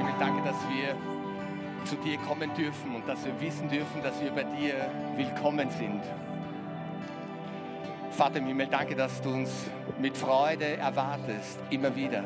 [0.00, 0.96] Himmel, danke, dass wir
[1.84, 6.00] zu dir kommen dürfen und dass wir wissen dürfen, dass wir bei dir willkommen sind.
[8.10, 9.66] Vater im Himmel, danke, dass du uns
[9.98, 12.24] mit Freude erwartest, immer wieder.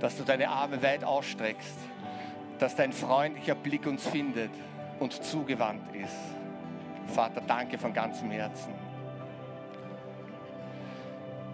[0.00, 1.76] Dass du deine Arme weit ausstreckst,
[2.58, 4.52] dass dein freundlicher Blick uns findet
[5.00, 7.14] und zugewandt ist.
[7.14, 8.72] Vater, danke von ganzem Herzen.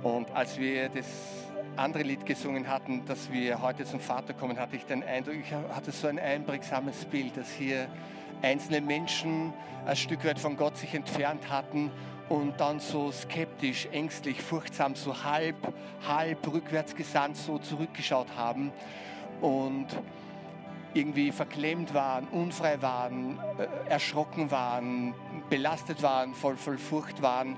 [0.05, 1.46] Und als wir das
[1.77, 5.53] andere Lied gesungen hatten, dass wir heute zum Vater kommen, hatte ich den Eindruck, ich
[5.53, 7.89] hatte so ein einprägsames Bild, dass hier
[8.43, 9.53] einzelne Menschen
[9.85, 11.91] ein Stück weit von Gott sich entfernt hatten
[12.29, 15.57] und dann so skeptisch, ängstlich, furchtsam, so halb,
[16.07, 18.73] halb rückwärts gesandt, so zurückgeschaut haben
[19.41, 19.87] und
[20.95, 25.15] irgendwie verklemmt waren, unfrei waren, äh, erschrocken waren,
[25.51, 27.57] belastet waren, voll, voll Furcht waren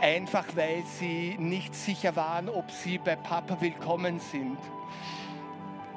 [0.00, 4.58] einfach weil sie nicht sicher waren, ob sie bei Papa willkommen sind,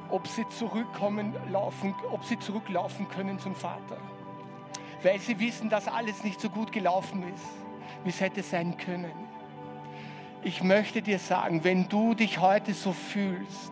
[0.10, 3.98] ob sie zurückkommen, laufen, ob sie zurücklaufen können zum Vater,
[5.04, 7.46] weil sie wissen, dass alles nicht so gut gelaufen ist,
[8.04, 9.12] wie es hätte sein können.
[10.44, 13.72] Ich möchte dir sagen, wenn du dich heute so fühlst,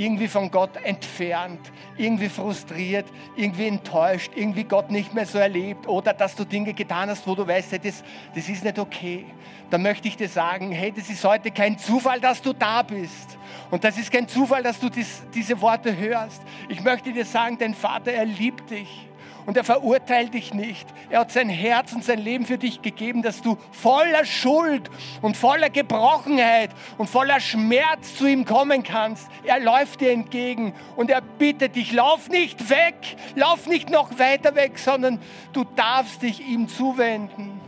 [0.00, 1.60] irgendwie von Gott entfernt,
[1.98, 3.04] irgendwie frustriert,
[3.36, 7.34] irgendwie enttäuscht, irgendwie Gott nicht mehr so erlebt oder dass du Dinge getan hast, wo
[7.34, 8.02] du weißt, hey, das,
[8.34, 9.26] das ist nicht okay,
[9.68, 13.36] dann möchte ich dir sagen, hey, das ist heute kein Zufall, dass du da bist.
[13.70, 16.42] Und das ist kein Zufall, dass du dies, diese Worte hörst.
[16.70, 19.09] Ich möchte dir sagen, dein Vater, er liebt dich
[19.46, 20.88] und er verurteilt dich nicht.
[21.08, 24.90] Er hat sein Herz und sein Leben für dich gegeben, dass du voller Schuld
[25.22, 29.28] und voller Gebrochenheit und voller Schmerz zu ihm kommen kannst.
[29.44, 32.94] Er läuft dir entgegen und er bittet dich, lauf nicht weg,
[33.34, 35.20] lauf nicht noch weiter weg, sondern
[35.52, 37.60] du darfst dich ihm zuwenden.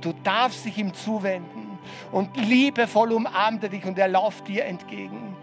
[0.00, 1.78] Du darfst dich ihm zuwenden
[2.12, 5.33] und liebevoll umarmt er dich und er läuft dir entgegen.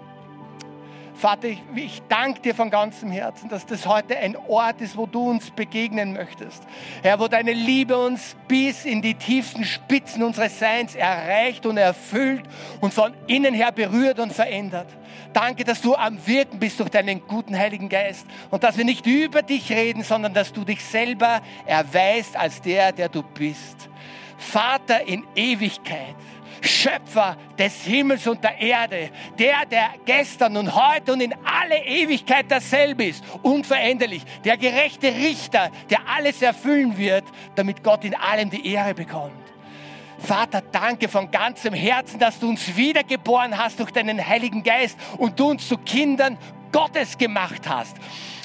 [1.22, 5.06] Vater, ich, ich danke dir von ganzem Herzen, dass das heute ein Ort ist, wo
[5.06, 6.64] du uns begegnen möchtest.
[7.04, 12.42] Herr, wo deine Liebe uns bis in die tiefsten Spitzen unseres Seins erreicht und erfüllt
[12.80, 14.88] und von innen her berührt und verändert.
[15.32, 19.06] Danke, dass du am Wirken bist durch deinen guten Heiligen Geist und dass wir nicht
[19.06, 23.90] über dich reden, sondern dass du dich selber erweist als der, der du bist.
[24.40, 26.16] Vater in Ewigkeit.
[26.62, 32.46] Schöpfer des Himmels und der Erde, der, der gestern und heute und in alle Ewigkeit
[32.50, 37.24] dasselbe ist, unveränderlich, der gerechte Richter, der alles erfüllen wird,
[37.56, 39.34] damit Gott in allem die Ehre bekommt.
[40.20, 45.40] Vater, danke von ganzem Herzen, dass du uns wiedergeboren hast durch deinen Heiligen Geist und
[45.40, 46.38] du uns zu Kindern
[46.72, 47.98] Gottes gemacht hast.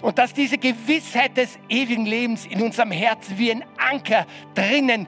[0.02, 5.06] Und dass diese Gewissheit des ewigen Lebens in unserem Herzen wie ein Anker drinnen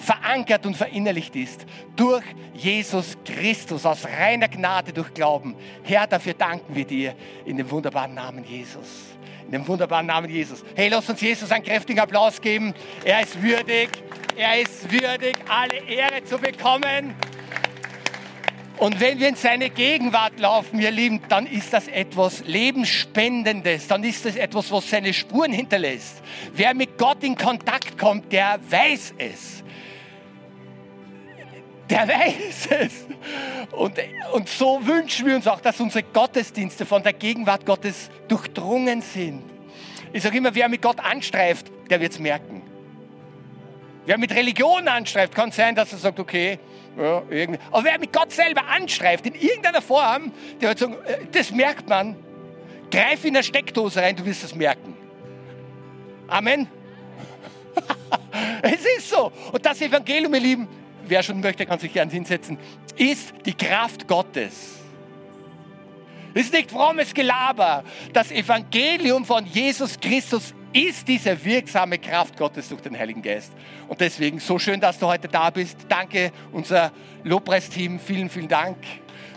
[0.00, 1.66] verankert und verinnerlicht ist
[1.96, 2.24] durch
[2.54, 5.54] Jesus Christus aus reiner Gnade durch Glauben.
[5.82, 9.16] Herr, dafür danken wir dir in dem wunderbaren Namen Jesus.
[9.46, 10.64] In dem wunderbaren Namen Jesus.
[10.76, 12.74] Hey, lass uns Jesus einen kräftigen Applaus geben.
[13.04, 13.88] Er ist würdig,
[14.36, 17.14] er ist würdig, alle Ehre zu bekommen.
[18.80, 24.02] Und wenn wir in seine Gegenwart laufen, ihr Lieben, dann ist das etwas Lebensspendendes, dann
[24.04, 26.22] ist das etwas, was seine Spuren hinterlässt.
[26.54, 29.59] Wer mit Gott in Kontakt kommt, der weiß es
[31.90, 33.06] der weiß es.
[33.72, 33.98] Und,
[34.32, 39.42] und so wünschen wir uns auch, dass unsere Gottesdienste von der Gegenwart Gottes durchdrungen sind.
[40.12, 42.62] Ich sage immer, wer mit Gott anstreift, der wird es merken.
[44.06, 46.58] Wer mit Religion anstreift, kann sein, dass er sagt, okay,
[46.96, 47.60] ja, irgendwie.
[47.70, 51.88] Aber wer mit Gott selber anstreift, in irgendeiner Form, der wird sagen, äh, das merkt
[51.88, 52.16] man.
[52.90, 54.96] Greif in eine Steckdose rein, du wirst es merken.
[56.26, 56.66] Amen.
[58.62, 59.30] es ist so.
[59.52, 60.68] Und das Evangelium, ihr Lieben,
[61.10, 62.58] wer schon möchte, kann sich gern hinsetzen,
[62.96, 64.78] ist die Kraft Gottes.
[66.32, 67.82] Ist nicht frommes Gelaber.
[68.12, 73.52] Das Evangelium von Jesus Christus ist diese wirksame Kraft Gottes durch den Heiligen Geist.
[73.88, 75.76] Und deswegen so schön, dass du heute da bist.
[75.88, 76.92] Danke, unser
[77.24, 77.98] Lobpreisteam.
[77.98, 78.76] Vielen, vielen Dank.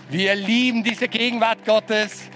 [0.09, 2.29] Wir lieben diese Gegenwart Gottes,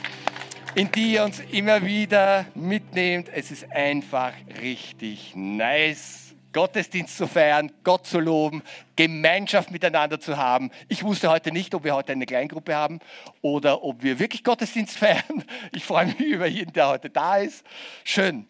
[0.73, 3.29] in die ihr uns immer wieder mitnehmt.
[3.31, 6.26] Es ist einfach richtig nice.
[6.53, 8.63] Gottesdienst zu feiern, Gott zu loben,
[8.95, 10.71] Gemeinschaft miteinander zu haben.
[10.87, 12.99] Ich wusste heute nicht, ob wir heute eine Kleingruppe haben
[13.41, 15.43] oder ob wir wirklich Gottesdienst feiern.
[15.71, 17.65] Ich freue mich über jeden, der heute da ist.
[18.03, 18.47] Schön.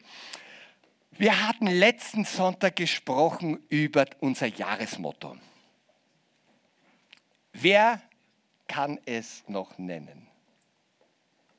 [1.12, 5.36] Wir hatten letzten Sonntag gesprochen über unser Jahresmotto.
[7.54, 8.02] Wer
[8.68, 10.28] kann es noch nennen?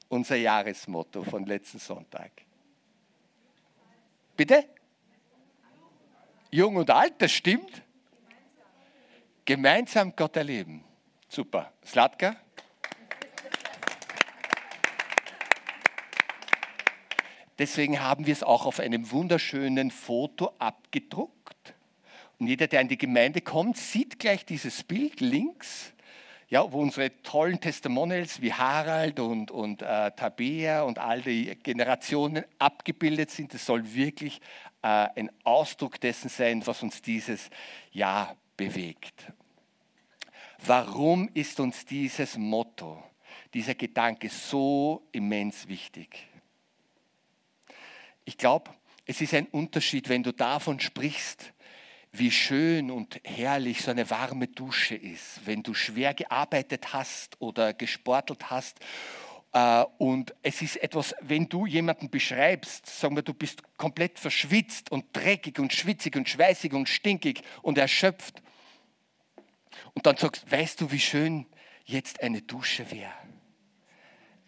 [0.08, 2.30] Unser Jahresmotto von letzten Sonntag.
[4.36, 4.64] Bitte?
[6.50, 7.82] Jung und alt, das stimmt.
[9.44, 10.84] Gemeinsam Gott erleben.
[11.28, 11.72] Super.
[11.84, 12.36] Slatka?
[17.58, 21.74] Deswegen haben wir es auch auf einem wunderschönen Foto abgedruckt.
[22.38, 25.92] Und jeder, der in die Gemeinde kommt, sieht gleich dieses Bild links,
[26.48, 32.44] ja, wo unsere tollen Testimonials wie Harald und, und äh, Tabea und all die Generationen
[32.58, 33.52] abgebildet sind.
[33.52, 34.40] Das soll wirklich
[34.82, 37.50] ein Ausdruck dessen sein, was uns dieses
[37.90, 39.32] Jahr bewegt.
[40.64, 43.02] Warum ist uns dieses Motto,
[43.54, 46.28] dieser Gedanke so immens wichtig?
[48.24, 48.70] Ich glaube,
[49.06, 51.54] es ist ein Unterschied, wenn du davon sprichst,
[52.12, 57.72] wie schön und herrlich so eine warme Dusche ist, wenn du schwer gearbeitet hast oder
[57.74, 58.80] gesportelt hast.
[59.52, 64.90] Äh, und es ist etwas, wenn du jemanden beschreibst, sagen wir, du bist komplett verschwitzt
[64.90, 68.42] und dreckig und schwitzig und schweißig und stinkig und erschöpft.
[69.94, 71.46] Und dann sagst, weißt du, wie schön
[71.84, 73.12] jetzt eine Dusche wäre?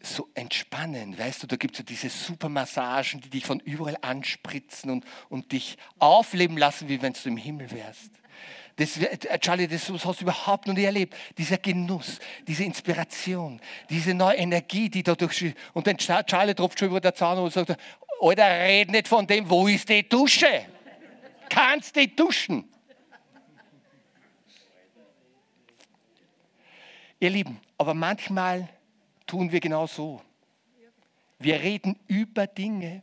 [0.03, 4.91] so entspannen, weißt du, da gibt es so diese Supermassagen, die dich von überall anspritzen
[4.91, 8.11] und, und dich aufleben lassen, wie wenn du im Himmel wärst.
[8.77, 11.15] Das, äh, Charlie, das hast du überhaupt noch nie erlebt.
[11.37, 15.55] Dieser Genuss, diese Inspiration, diese neue Energie, die da durch.
[15.75, 17.77] Und dann Charlie tropft schon über der Zahn und sagt:
[18.21, 20.67] Alter, red nicht von dem, wo ist die Dusche?
[21.49, 22.65] Kannst du duschen?
[27.19, 28.69] Ihr Lieben, aber manchmal
[29.27, 30.23] tun wir genau so.
[31.39, 33.03] Wir reden über Dinge,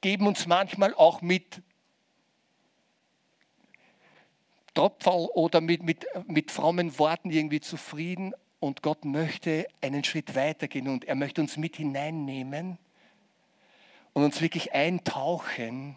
[0.00, 1.60] geben uns manchmal auch mit
[4.74, 10.88] Tropferl oder mit, mit, mit frommen Worten irgendwie zufrieden und Gott möchte einen Schritt weitergehen
[10.88, 12.78] und er möchte uns mit hineinnehmen
[14.12, 15.96] und uns wirklich eintauchen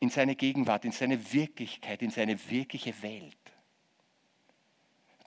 [0.00, 3.36] in seine Gegenwart, in seine Wirklichkeit, in seine wirkliche Welt.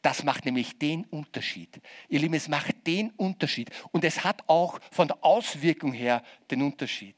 [0.01, 1.81] Das macht nämlich den Unterschied.
[2.07, 3.69] Ihr Lieben, es macht den Unterschied.
[3.91, 7.15] Und es hat auch von der Auswirkung her den Unterschied.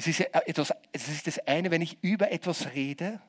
[0.00, 3.20] Es ist, etwas, es ist das eine, wenn ich über etwas rede,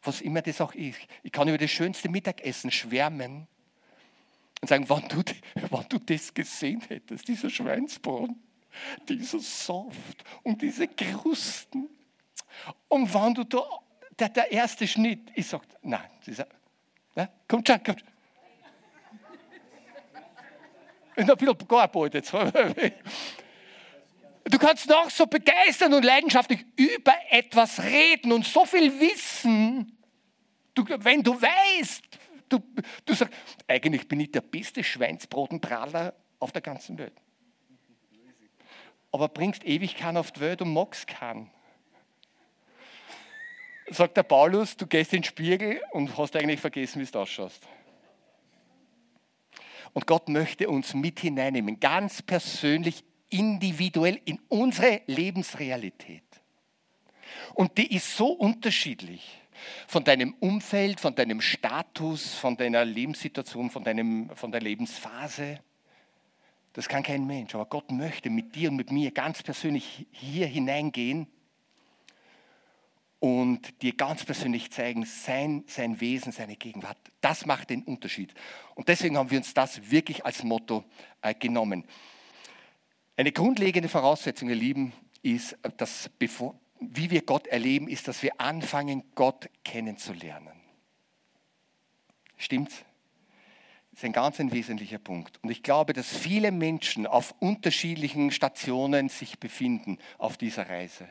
[0.00, 0.98] was immer das auch ist.
[1.22, 3.46] Ich kann über das schönste Mittagessen schwärmen
[4.62, 5.22] und sagen, wann du,
[5.68, 8.42] wann du das gesehen hättest, dieser Schweinsbraten,
[9.10, 11.90] dieser Saft und diese Krusten.
[12.88, 13.62] Und wann du da
[14.18, 16.50] der, der erste Schnitt, ich sage, nein, sagt,
[17.14, 18.04] ja, kommt schon, kommt.
[21.14, 22.32] Ich noch ein bisschen gearbeitet.
[24.44, 29.98] Du kannst noch so begeistern und leidenschaftlich über etwas reden und so viel wissen,
[30.74, 32.02] du, wenn du weißt,
[32.48, 32.58] du,
[33.04, 33.34] du sagst,
[33.68, 37.14] eigentlich bin ich der beste Schweinsbrotenpraller auf der ganzen Welt.
[39.12, 41.50] Aber bringst ewig keinen auf die Welt und magst keinen
[43.90, 47.66] sagt der Paulus, du gehst in den Spiegel und hast eigentlich vergessen, wie du ausschaust.
[49.92, 56.22] Und Gott möchte uns mit hineinnehmen, ganz persönlich, individuell in unsere Lebensrealität.
[57.54, 59.40] Und die ist so unterschiedlich
[59.86, 65.60] von deinem Umfeld, von deinem Status, von deiner Lebenssituation, von, deinem, von der Lebensphase.
[66.72, 70.46] Das kann kein Mensch, aber Gott möchte mit dir und mit mir ganz persönlich hier
[70.46, 71.26] hineingehen
[73.18, 76.96] und dir ganz persönlich zeigen, sein, sein Wesen, seine Gegenwart.
[77.20, 78.32] Das macht den Unterschied.
[78.74, 80.84] Und deswegen haben wir uns das wirklich als Motto
[81.20, 81.84] äh, genommen.
[83.20, 88.40] Eine grundlegende Voraussetzung, ihr Lieben, ist, dass bevor, wie wir Gott erleben, ist, dass wir
[88.40, 90.58] anfangen, Gott kennenzulernen.
[92.38, 92.76] Stimmt's?
[93.90, 95.38] Das ist ein ganz ein wesentlicher Punkt.
[95.42, 101.06] Und ich glaube, dass viele Menschen auf unterschiedlichen Stationen sich befinden auf dieser Reise.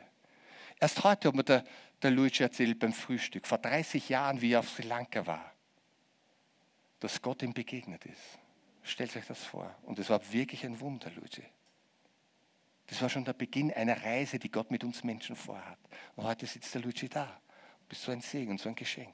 [0.79, 1.63] Erst heute hat mir der,
[2.01, 5.53] der Luigi erzählt beim Frühstück, vor 30 Jahren, wie er auf Sri Lanka war,
[7.01, 8.39] dass Gott ihm begegnet ist.
[8.81, 9.75] Stellt euch das vor.
[9.83, 11.43] Und es war wirklich ein Wunder, Luigi.
[12.89, 15.77] Das war schon der Beginn einer Reise, die Gott mit uns Menschen vorhat.
[16.15, 17.25] Und heute sitzt der Luigi da.
[17.25, 19.13] Du bist so ein Segen, so ein Geschenk.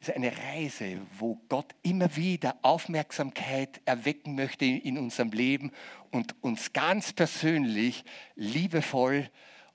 [0.00, 5.72] Es ist eine Reise, wo Gott immer wieder Aufmerksamkeit erwecken möchte in unserem Leben
[6.10, 9.30] und uns ganz persönlich, liebevoll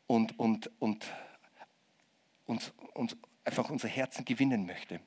[0.08, 1.06] und, und, und
[2.46, 5.00] uns, uns einfach unser Herzen gewinnen möchte.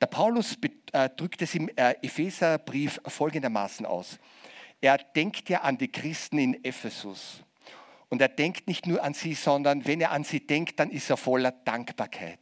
[0.00, 0.56] Der Paulus
[0.92, 4.18] äh, drückt es im äh, Epheserbrief folgendermaßen aus.
[4.80, 7.42] Er denkt ja an die Christen in Ephesus.
[8.08, 11.10] Und er denkt nicht nur an sie, sondern wenn er an sie denkt, dann ist
[11.10, 12.40] er voller Dankbarkeit.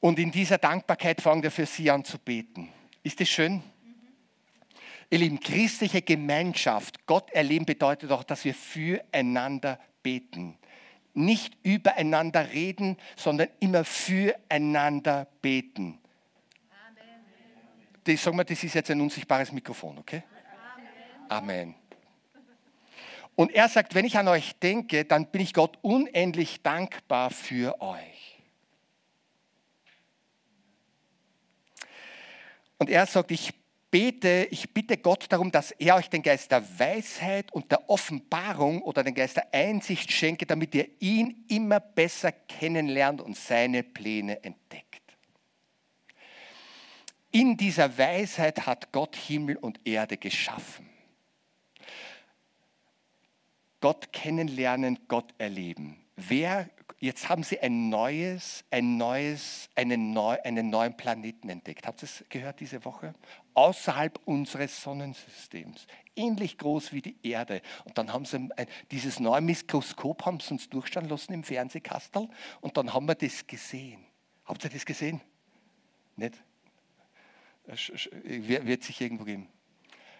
[0.00, 2.68] Und in dieser Dankbarkeit fängt er für sie an zu beten.
[3.02, 3.62] Ist das schön?
[5.08, 10.58] Ihr Lieben, christliche Gemeinschaft, Gott erleben bedeutet auch, dass wir füreinander beten.
[11.14, 15.98] Nicht übereinander reden, sondern immer füreinander beten.
[18.02, 20.24] das, sag mal, das ist jetzt ein unsichtbares Mikrofon, okay?
[21.28, 21.74] Amen.
[23.34, 27.80] Und er sagt, wenn ich an euch denke, dann bin ich Gott unendlich dankbar für
[27.80, 28.40] euch.
[32.78, 33.52] Und er sagt, ich
[33.90, 38.82] bete, ich bitte Gott darum, dass er euch den Geist der Weisheit und der Offenbarung
[38.82, 44.42] oder den Geist der Einsicht schenke, damit ihr ihn immer besser kennenlernt und seine Pläne
[44.42, 45.02] entdeckt.
[47.30, 50.85] In dieser Weisheit hat Gott Himmel und Erde geschaffen.
[53.86, 55.96] Gott kennenlernen, Gott erleben.
[56.16, 61.86] Wer, jetzt haben sie ein neues, ein neues, einen, neu, einen neuen Planeten entdeckt.
[61.86, 63.14] Habt ihr es gehört diese Woche?
[63.54, 65.86] Außerhalb unseres Sonnensystems.
[66.16, 67.62] Ähnlich groß wie die Erde.
[67.84, 72.28] Und dann haben sie ein, dieses neue Mikroskop haben sie uns durchschauen lassen im Fernsehkastel.
[72.60, 74.04] Und dann haben wir das gesehen.
[74.46, 75.20] Habt ihr das gesehen?
[76.16, 76.34] Nicht?
[78.24, 79.46] Wird sich irgendwo geben.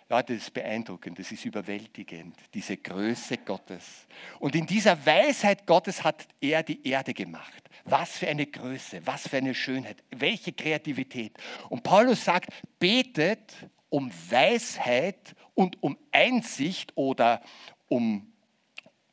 [0.08, 4.06] Leute, das ist beeindruckend, das ist überwältigend, diese Größe Gottes.
[4.38, 7.68] Und in dieser Weisheit Gottes hat er die Erde gemacht.
[7.84, 11.36] Was für eine Größe, was für eine Schönheit, welche Kreativität.
[11.70, 13.52] Und Paulus sagt, betet
[13.88, 17.42] um Weisheit und um Einsicht oder
[17.88, 18.32] um,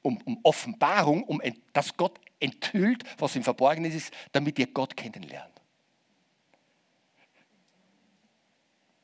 [0.04, 1.42] um, um Offenbarung, um,
[1.74, 5.50] dass Gott enthüllt, was im Verborgenen ist, damit ihr Gott kennenlernt.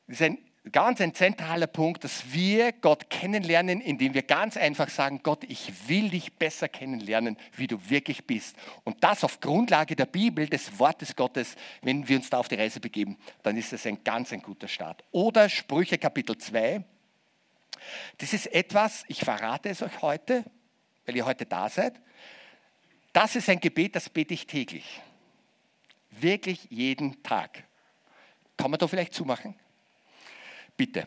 [0.06, 4.90] Das ist ein ganz ein zentraler Punkt, dass wir Gott kennenlernen, indem wir ganz einfach
[4.90, 8.56] sagen, Gott, ich will dich besser kennenlernen, wie du wirklich bist.
[8.84, 12.56] Und das auf Grundlage der Bibel, des Wortes Gottes, wenn wir uns da auf die
[12.56, 15.02] Reise begeben, dann ist das ein ganz ein guter Start.
[15.12, 16.84] Oder Sprüche Kapitel 2.
[18.18, 20.44] Das ist etwas, ich verrate es euch heute,
[21.06, 21.98] weil ihr heute da seid.
[23.12, 25.00] Das ist ein Gebet, das bete ich täglich.
[26.10, 27.64] Wirklich jeden Tag.
[28.56, 29.54] Kann man da vielleicht zumachen?
[30.80, 31.06] Bitte.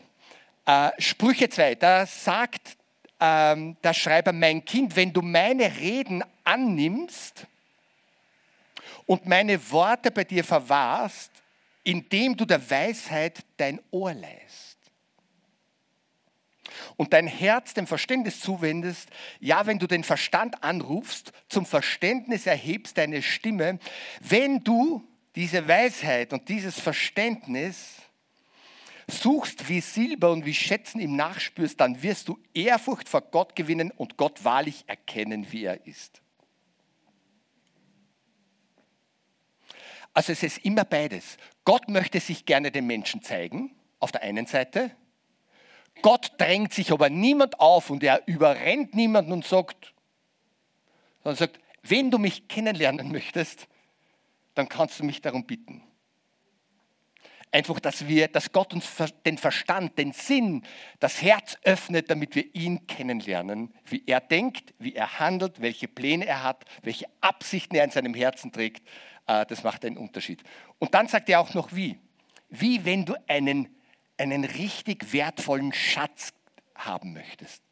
[0.66, 2.76] Äh, Sprüche 2, da sagt
[3.18, 7.48] ähm, der Schreiber, mein Kind, wenn du meine Reden annimmst
[9.04, 11.32] und meine Worte bei dir verwahrst,
[11.82, 14.78] indem du der Weisheit dein Ohr leist
[16.96, 19.08] und dein Herz dem Verständnis zuwendest,
[19.40, 23.80] ja, wenn du den Verstand anrufst, zum Verständnis erhebst deine Stimme,
[24.20, 25.02] wenn du
[25.34, 28.03] diese Weisheit und dieses Verständnis
[29.08, 33.90] suchst wie Silber und wie Schätzen ihm nachspürst, dann wirst du Ehrfurcht vor Gott gewinnen
[33.90, 36.22] und Gott wahrlich erkennen, wie er ist.
[40.12, 41.36] Also es ist immer beides.
[41.64, 44.92] Gott möchte sich gerne den Menschen zeigen, auf der einen Seite.
[46.02, 49.92] Gott drängt sich aber niemand auf und er überrennt niemanden und sagt,
[51.22, 53.68] sondern sagt, wenn du mich kennenlernen möchtest,
[54.54, 55.82] dann kannst du mich darum bitten.
[57.54, 58.90] Einfach, dass wir, dass Gott uns
[59.24, 60.64] den Verstand, den Sinn,
[60.98, 66.26] das Herz öffnet, damit wir ihn kennenlernen, wie er denkt, wie er handelt, welche Pläne
[66.26, 68.84] er hat, welche Absichten er in seinem Herzen trägt.
[69.28, 70.42] Äh, das macht einen Unterschied.
[70.80, 71.96] Und dann sagt er auch noch wie.
[72.48, 73.68] Wie wenn du einen,
[74.18, 76.32] einen richtig wertvollen Schatz
[76.74, 77.62] haben möchtest.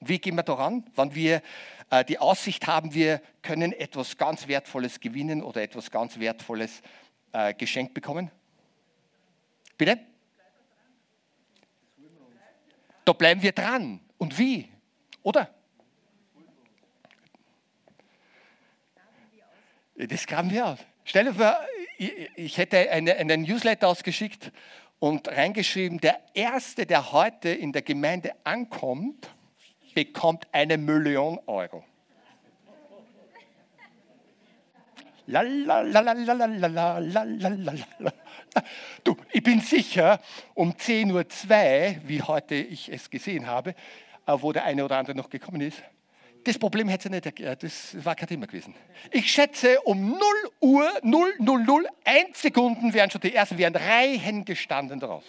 [0.00, 0.86] Wie gehen wir daran?
[0.96, 1.42] Wenn wir
[1.90, 6.80] äh, die Aussicht haben, wir können etwas ganz Wertvolles gewinnen oder etwas ganz Wertvolles
[7.34, 8.30] äh, geschenkt bekommen?
[9.78, 9.98] Bitte?
[13.04, 14.00] Da bleiben wir dran.
[14.18, 14.68] Und wie?
[15.22, 15.48] Oder?
[19.94, 20.78] Das graben wir aus.
[21.04, 21.58] Stell dir vor,
[21.96, 24.52] ich hätte eine, einen Newsletter ausgeschickt
[24.98, 29.30] und reingeschrieben, der Erste, der heute in der Gemeinde ankommt,
[29.94, 31.84] bekommt eine Million Euro.
[35.26, 38.12] La, la, la, la, la, la, la, la, la, la.
[39.04, 40.20] Du, ich bin sicher,
[40.54, 43.70] um 10.02 Uhr, wie heute ich es gesehen habe,
[44.26, 45.82] äh, wo der eine oder andere noch gekommen ist,
[46.44, 48.74] das Problem hätte sie nicht erklärt, das war kein Thema gewesen.
[49.10, 50.20] Ich schätze, um 0
[50.60, 55.24] Uhr, 0, 0, 0, 1 Sekunden wären schon die ersten, wären Reihen gestanden daraus.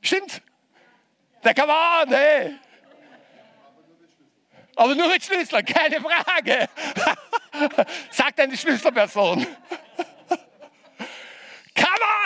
[0.00, 0.42] Stimmt?
[1.42, 2.54] Der come on, ey.
[4.76, 6.68] Aber nur mit Schlüssel, keine Frage.
[8.10, 9.46] Sagt eine Schlüsselperson.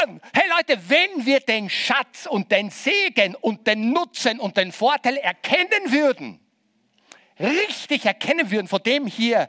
[0.09, 0.21] On!
[0.33, 5.17] Hey Leute, wenn wir den Schatz und den Segen und den Nutzen und den Vorteil
[5.17, 6.41] erkennen würden,
[7.39, 9.49] richtig erkennen würden, von dem hier,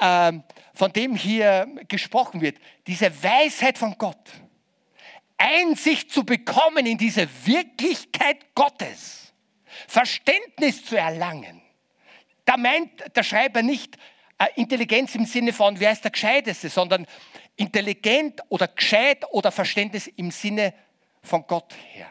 [0.00, 0.44] ähm,
[0.74, 4.30] von dem hier gesprochen wird, diese Weisheit von Gott,
[5.38, 9.34] Einsicht zu bekommen in diese Wirklichkeit Gottes,
[9.88, 11.62] Verständnis zu erlangen.
[12.44, 13.96] Da meint der Schreiber nicht
[14.38, 17.06] äh, Intelligenz im Sinne von, wer ist der Gescheiteste, sondern
[17.56, 20.74] intelligent oder gescheit oder Verständnis im Sinne
[21.22, 22.08] von Gott her,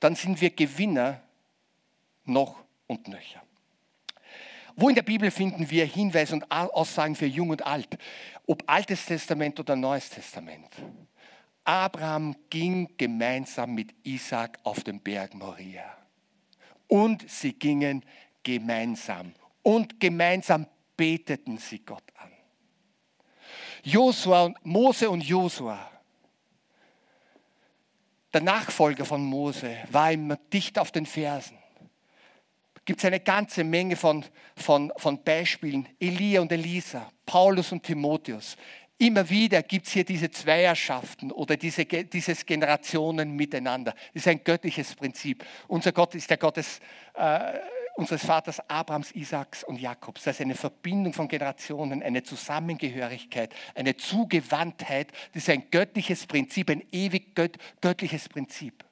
[0.00, 1.22] dann sind wir Gewinner
[2.24, 2.56] noch
[2.86, 3.42] und nöcher.
[4.74, 7.98] Wo in der Bibel finden wir Hinweise und Aussagen für Jung und Alt,
[8.46, 10.68] ob Altes Testament oder Neues Testament?
[11.64, 15.96] Abraham ging gemeinsam mit Isaac auf den Berg Moria.
[16.88, 18.04] Und sie gingen
[18.42, 19.32] gemeinsam.
[19.62, 22.30] Und gemeinsam beteten sie Gott an.
[23.82, 25.90] Josua und Mose und Josua,
[28.32, 31.58] der Nachfolger von Mose, war immer dicht auf den Fersen.
[32.84, 34.24] Gibt es eine ganze Menge von,
[34.56, 35.88] von, von Beispielen.
[36.00, 38.56] Elia und Elisa, Paulus und Timotheus.
[38.98, 43.92] Immer wieder gibt es hier diese Zweierschaften oder diese, dieses Generationen miteinander.
[44.14, 45.44] Das ist ein göttliches Prinzip.
[45.66, 46.78] Unser Gott ist der Gott des,
[47.14, 47.58] äh,
[47.94, 50.24] unseres Vaters Abrahams, Isaaks und Jakobs.
[50.24, 55.12] Das ist eine Verbindung von Generationen, eine Zusammengehörigkeit, eine Zugewandtheit.
[55.34, 58.84] Das ist ein göttliches Prinzip, ein ewig gött göttliches Prinzip.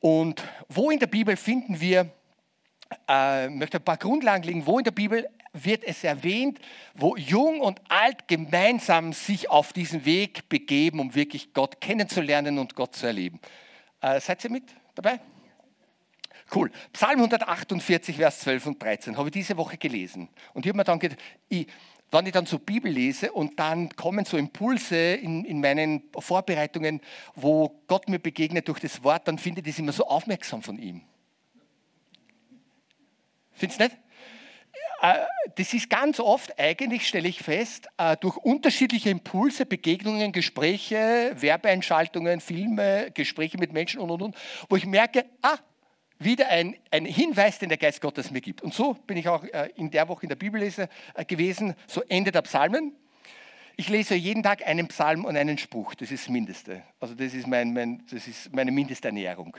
[0.00, 2.10] Und wo in der Bibel finden wir,
[3.08, 6.60] äh, möchte ein paar Grundlagen legen, wo in der Bibel wird es erwähnt,
[6.94, 12.74] wo Jung und Alt gemeinsam sich auf diesen Weg begeben, um wirklich Gott kennenzulernen und
[12.74, 13.40] Gott zu erleben.
[14.00, 15.20] Äh, seid ihr mit dabei?
[16.54, 16.70] Cool.
[16.92, 20.28] Psalm 148, Vers 12 und 13 habe ich diese Woche gelesen.
[20.54, 21.66] Und ich habe mir dann gedacht, ich,
[22.10, 27.00] wenn ich dann so Bibel lese und dann kommen so Impulse in, in meinen Vorbereitungen,
[27.34, 30.78] wo Gott mir begegnet durch das Wort, dann finde ich das immer so aufmerksam von
[30.78, 31.02] ihm.
[33.52, 33.96] Findest du nicht?
[35.02, 35.14] Äh,
[35.56, 42.40] das ist ganz oft, eigentlich stelle ich fest, äh, durch unterschiedliche Impulse, Begegnungen, Gespräche, Werbeeinschaltungen,
[42.40, 44.36] Filme, Gespräche mit Menschen und und und,
[44.68, 45.58] wo ich merke, ah,
[46.18, 48.62] wieder ein, ein Hinweis, den der Geist Gottes mir gibt.
[48.62, 50.88] Und so bin ich auch äh, in der Woche in der Bibellese
[51.26, 52.92] gewesen, so Ende der Psalmen.
[53.76, 56.82] Ich lese jeden Tag einen Psalm und einen Spruch, das ist das Mindeste.
[56.98, 59.54] Also das ist, mein, mein, das ist meine Mindesternährung.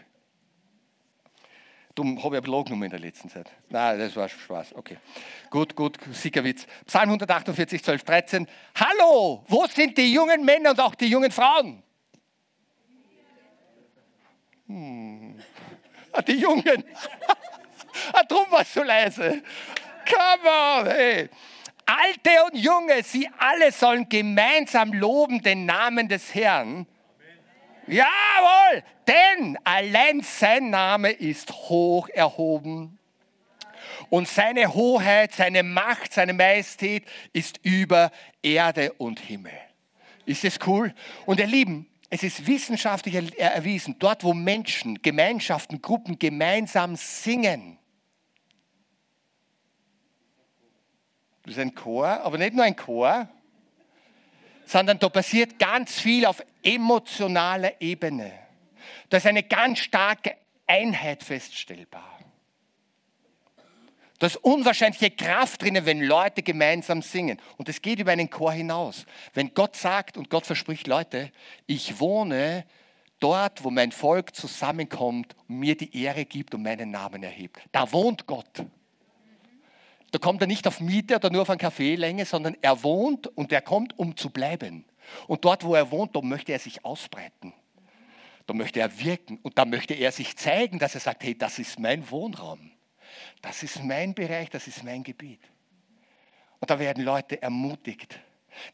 [1.98, 3.50] Dumm, habe ich aber gelogen in der letzten Zeit.
[3.70, 4.76] Nein, das war Spaß.
[4.76, 4.98] Okay.
[5.50, 6.68] Gut, gut, Sickerwitz.
[6.86, 8.48] Psalm 148, 12, 13.
[8.76, 11.82] Hallo, wo sind die jungen Männer und auch die jungen Frauen?
[14.68, 15.40] Hm.
[16.12, 16.84] Ah, die Jungen.
[18.14, 19.42] ah, drum war es so leise.
[20.08, 21.30] Come on, hey.
[21.84, 26.86] Alte und Junge, sie alle sollen gemeinsam loben den Namen des Herrn
[27.88, 33.00] Jawohl, denn allein sein Name ist hoch erhoben
[34.10, 39.54] und seine Hoheit, seine Macht, seine Majestät ist über Erde und Himmel.
[40.26, 40.94] Ist das cool?
[41.26, 47.78] Und ihr Lieben, es ist wissenschaftlich erwiesen, dort wo Menschen, Gemeinschaften, Gruppen gemeinsam singen,
[51.44, 53.30] das ist ein Chor, aber nicht nur ein Chor,
[54.68, 58.32] sondern da passiert ganz viel auf emotionaler Ebene.
[59.10, 60.36] Da ist eine ganz starke
[60.68, 62.20] Einheit feststellbar.
[64.20, 67.40] Da ist unwahrscheinliche Kraft drin, wenn Leute gemeinsam singen.
[67.58, 69.06] Und es geht über einen Chor hinaus.
[69.34, 71.32] Wenn Gott sagt und Gott verspricht, Leute,
[71.68, 72.66] ich wohne
[73.20, 77.62] dort, wo mein Volk zusammenkommt, mir die Ehre gibt und meinen Namen erhebt.
[77.72, 78.66] Da wohnt Gott.
[80.12, 83.52] Da kommt er nicht auf Miete oder nur auf eine Kaffeelänge, sondern er wohnt und
[83.52, 84.86] er kommt, um zu bleiben.
[85.28, 87.54] Und dort, wo er wohnt, da möchte er sich ausbreiten.
[88.46, 91.60] Da möchte er wirken und da möchte er sich zeigen, dass er sagt, hey, das
[91.60, 92.72] ist mein Wohnraum.
[93.42, 95.42] Das ist mein Bereich, das ist mein Gebiet.
[96.60, 98.20] Und da werden Leute ermutigt.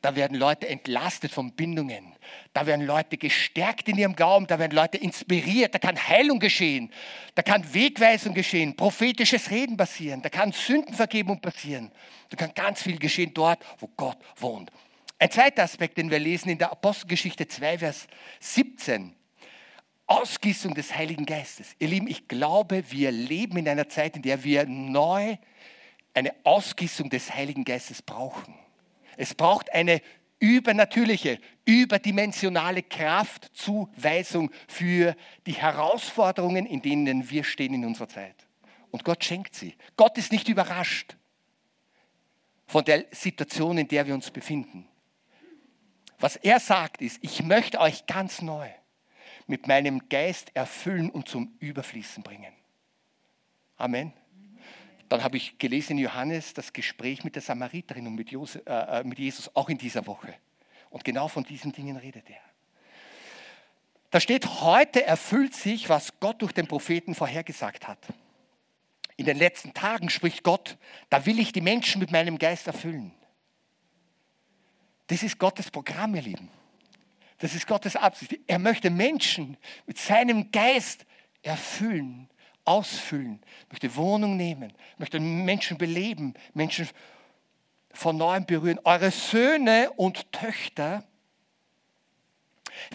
[0.02, 2.14] Da werden Leute entlastet von Bindungen.
[2.54, 4.48] Da werden Leute gestärkt in ihrem Glauben.
[4.48, 5.74] Da werden Leute inspiriert.
[5.74, 6.92] Da kann Heilung geschehen.
[7.36, 8.76] Da kann Wegweisung geschehen.
[8.76, 10.22] Prophetisches Reden passieren.
[10.22, 11.92] Da kann Sündenvergebung passieren.
[12.30, 14.72] Da kann ganz viel geschehen dort, wo Gott wohnt.
[15.20, 18.08] Ein zweiter Aspekt, den wir lesen in der Apostelgeschichte 2, Vers
[18.40, 19.16] 17.
[20.06, 21.76] Ausgießung des Heiligen Geistes.
[21.80, 25.38] Ihr Lieben, ich glaube, wir leben in einer Zeit, in der wir neu
[26.14, 28.54] eine Ausgießung des Heiligen Geistes brauchen.
[29.18, 30.02] Es braucht eine
[30.40, 38.36] übernatürliche, überdimensionale Kraftzuweisung für die Herausforderungen, in denen wir stehen in unserer Zeit.
[38.92, 39.76] Und Gott schenkt sie.
[39.96, 41.16] Gott ist nicht überrascht
[42.68, 44.88] von der Situation, in der wir uns befinden.
[46.20, 48.70] Was er sagt ist, ich möchte euch ganz neu
[49.48, 52.54] mit meinem Geist erfüllen und zum Überfließen bringen.
[53.78, 54.14] Amen.
[55.14, 59.02] Dann habe ich gelesen in Johannes das Gespräch mit der Samariterin und mit, Jose, äh,
[59.02, 60.34] äh, mit Jesus auch in dieser Woche.
[60.90, 62.42] Und genau von diesen Dingen redet er.
[64.10, 68.00] Da steht, heute erfüllt sich, was Gott durch den Propheten vorhergesagt hat.
[69.16, 70.80] In den letzten Tagen spricht Gott,
[71.12, 73.14] da will ich die Menschen mit meinem Geist erfüllen.
[75.06, 76.50] Das ist Gottes Programm, ihr Lieben.
[77.38, 78.40] Das ist Gottes Absicht.
[78.48, 81.06] Er möchte Menschen mit seinem Geist
[81.44, 82.32] erfüllen,
[82.66, 86.88] ausfüllen, möchte Wohnung nehmen, möchte Menschen beleben, Menschen
[87.92, 88.80] von neuem berühren.
[88.84, 91.04] Eure Söhne und Töchter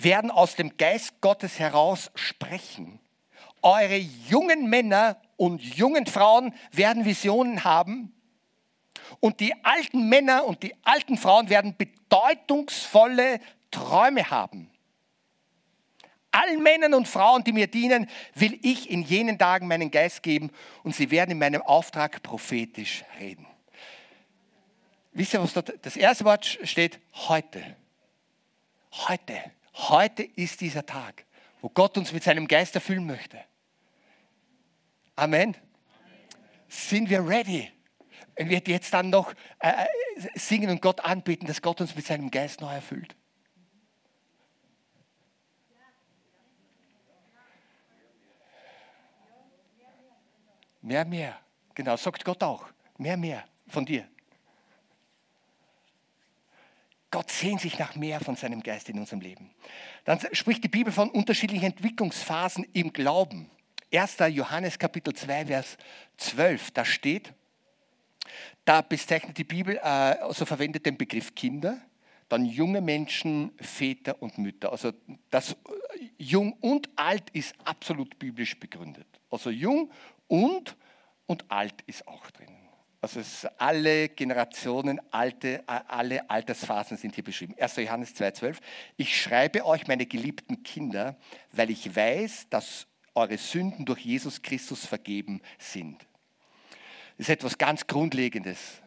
[0.00, 3.00] werden aus dem Geist Gottes heraus sprechen.
[3.62, 8.12] Eure jungen Männer und jungen Frauen werden Visionen haben.
[9.20, 14.70] Und die alten Männer und die alten Frauen werden bedeutungsvolle Träume haben.
[16.48, 20.50] Allen Männern und Frauen, die mir dienen, will ich in jenen Tagen meinen Geist geben
[20.82, 23.46] und sie werden in meinem Auftrag prophetisch reden.
[25.12, 27.00] Wisst ihr, was dort das erste Wort steht?
[27.12, 27.76] Heute.
[28.92, 29.34] Heute.
[29.74, 31.24] Heute ist dieser Tag,
[31.60, 33.38] wo Gott uns mit seinem Geist erfüllen möchte.
[35.16, 35.56] Amen.
[36.68, 37.70] Sind wir ready?
[38.36, 39.86] Wenn wir jetzt dann noch äh, äh,
[40.34, 43.16] singen und Gott anbeten, dass Gott uns mit seinem Geist neu erfüllt.
[50.88, 51.38] Mehr, mehr.
[51.74, 52.66] Genau, sagt Gott auch.
[52.96, 54.08] Mehr, mehr von dir.
[57.10, 59.50] Gott sehnt sich nach mehr von seinem Geist in unserem Leben.
[60.06, 63.50] Dann spricht die Bibel von unterschiedlichen Entwicklungsphasen im Glauben.
[63.92, 64.16] 1.
[64.30, 65.76] Johannes Kapitel 2, Vers
[66.16, 67.34] 12, da steht,
[68.64, 71.82] da bezeichnet die Bibel, also verwendet den Begriff Kinder,
[72.30, 74.72] dann junge Menschen, Väter und Mütter.
[74.72, 74.92] Also
[75.28, 75.56] das äh,
[76.16, 79.06] Jung und Alt ist absolut biblisch begründet.
[79.30, 79.90] Also jung
[80.28, 80.76] und
[81.26, 82.48] und alt ist auch drin.
[83.00, 83.20] Also
[83.58, 87.54] alle Generationen, alte, alle Altersphasen sind hier beschrieben.
[87.58, 87.76] 1.
[87.76, 88.56] Johannes 2,12.
[88.96, 91.16] Ich schreibe euch, meine geliebten Kinder,
[91.52, 96.00] weil ich weiß, dass eure Sünden durch Jesus Christus vergeben sind.
[97.16, 98.82] Das ist etwas ganz Grundlegendes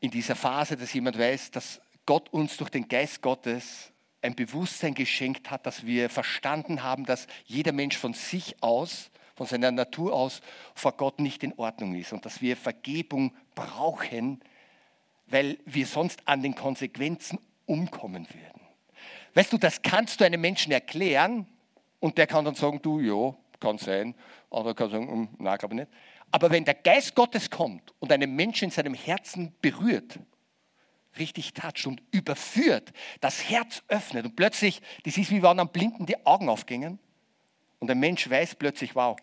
[0.00, 4.94] in dieser Phase, dass jemand weiß, dass Gott uns durch den Geist Gottes ein Bewusstsein
[4.94, 10.12] geschenkt hat, dass wir verstanden haben, dass jeder Mensch von sich aus von seiner Natur
[10.12, 10.40] aus
[10.74, 14.40] vor Gott nicht in Ordnung ist und dass wir Vergebung brauchen,
[15.26, 18.60] weil wir sonst an den Konsequenzen umkommen würden.
[19.34, 21.46] Weißt du, das kannst du einem Menschen erklären
[22.00, 24.14] und der kann dann sagen, du, ja, kann sein,
[24.50, 25.92] oder kann sagen, hm, nein, glaube ich nicht.
[26.30, 30.18] Aber wenn der Geist Gottes kommt und einen Menschen in seinem Herzen berührt,
[31.18, 36.06] richtig toucht und überführt, das Herz öffnet und plötzlich, das ist wie wenn am Blinden
[36.06, 36.98] die Augen aufgingen
[37.82, 39.18] und ein Mensch weiß plötzlich, wow,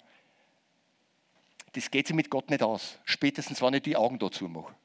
[1.72, 3.00] das geht sich mit Gott nicht aus.
[3.06, 4.76] Spätestens, wenn ich die Augen dazu mache.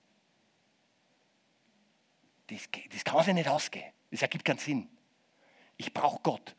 [2.46, 3.92] Das, das kann sich nicht ausgehen.
[4.12, 4.88] Das ergibt keinen Sinn.
[5.76, 6.54] Ich brauche Gott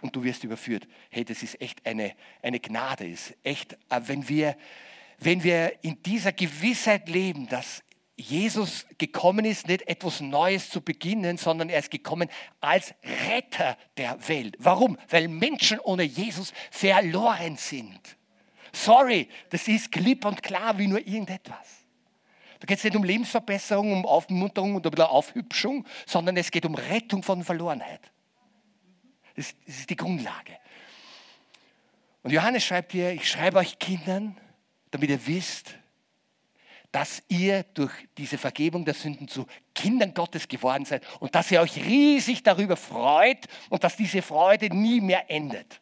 [0.00, 0.88] und du wirst überführt.
[1.10, 3.06] Hey, das ist echt eine, eine Gnade.
[3.06, 4.56] Ist echt, äh, wenn wir,
[5.20, 7.84] wenn wir in dieser Gewissheit leben, dass
[8.18, 12.28] Jesus gekommen ist, nicht etwas Neues zu beginnen, sondern er ist gekommen
[12.60, 12.92] als
[13.28, 14.56] Retter der Welt.
[14.58, 14.98] Warum?
[15.08, 18.00] Weil Menschen ohne Jesus verloren sind.
[18.72, 21.86] Sorry, das ist klipp und klar wie nur irgendetwas.
[22.58, 26.74] Da geht es nicht um Lebensverbesserung, um Aufmunterung und um Aufhübschung, sondern es geht um
[26.74, 28.00] Rettung von Verlorenheit.
[29.36, 30.58] Das, ist die Grundlage.
[32.24, 34.36] Und Johannes schreibt hier, ich schreibe euch Kindern,
[34.90, 35.78] damit ihr wisst,
[36.92, 41.60] dass ihr durch diese Vergebung der Sünden zu Kindern Gottes geworden seid und dass ihr
[41.60, 45.80] euch riesig darüber freut und dass diese Freude nie mehr endet.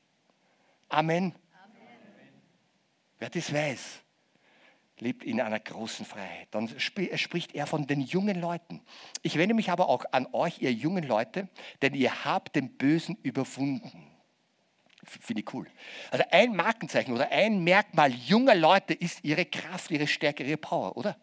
[0.89, 1.35] Amen.
[1.53, 1.81] Amen.
[3.19, 4.03] Wer das weiß,
[4.99, 6.49] lebt in einer großen Freiheit.
[6.51, 8.83] Dann spricht er von den jungen Leuten.
[9.23, 11.49] Ich wende mich aber auch an euch, ihr jungen Leute,
[11.83, 14.16] denn ihr habt den Bösen überwunden.
[15.07, 15.67] Finde ich cool.
[16.11, 20.97] Also ein Markenzeichen oder ein Merkmal junger Leute ist ihre Kraft, ihre Stärke, ihre Power,
[20.97, 21.17] oder?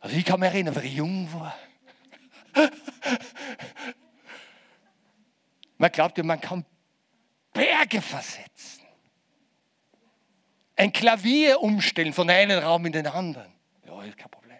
[0.00, 1.58] Also ich kann mich erinnern, wenn ich jung war.
[5.78, 6.64] man glaubt ja, man kann
[7.52, 8.82] Berge versetzen.
[10.76, 13.52] Ein Klavier umstellen von einem Raum in den anderen.
[13.84, 14.58] Ja, ist kein Problem.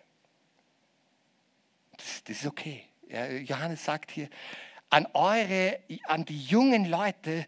[1.97, 2.85] Das, das ist okay.
[3.09, 4.29] Johannes sagt hier,
[4.91, 7.47] an eure, an die jungen Leute,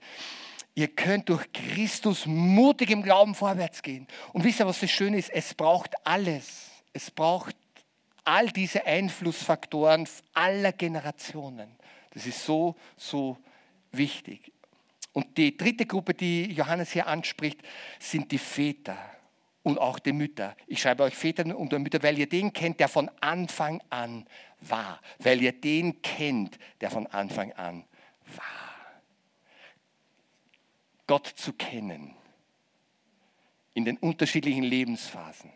[0.74, 4.06] ihr könnt durch Christus mutig im Glauben vorwärts gehen.
[4.32, 5.30] Und wisst ihr, was das Schöne ist?
[5.30, 6.70] Es braucht alles.
[6.92, 7.56] Es braucht
[8.24, 11.70] all diese Einflussfaktoren aller Generationen.
[12.12, 13.38] Das ist so, so
[13.92, 14.52] wichtig.
[15.12, 17.60] Und die dritte Gruppe, die Johannes hier anspricht,
[17.98, 18.98] sind die Väter
[19.62, 20.56] und auch die Mütter.
[20.66, 24.26] Ich schreibe euch Väter und Mütter, weil ihr den kennt, der von Anfang an
[24.60, 25.00] war.
[25.18, 27.84] Weil ihr den kennt, der von Anfang an
[28.36, 28.70] war.
[31.06, 32.14] Gott zu kennen
[33.74, 35.50] in den unterschiedlichen Lebensphasen,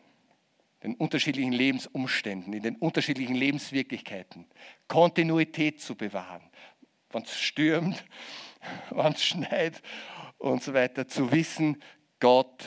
[0.83, 4.47] den unterschiedlichen Lebensumständen, in den unterschiedlichen Lebenswirklichkeiten,
[4.89, 6.43] Kontinuität zu bewahren,
[7.11, 8.05] wenn es stürmt,
[8.91, 9.81] wenn es schneit
[10.39, 11.83] und so weiter, zu wissen,
[12.21, 12.65] Gott,